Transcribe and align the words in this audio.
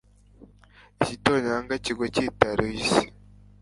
Igitonyanga 1.01 1.73
kigwa 1.83 2.05
cyitaruye 2.13 2.77
isi 2.83 3.03